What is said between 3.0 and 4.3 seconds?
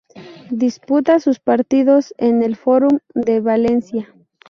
de Valencia.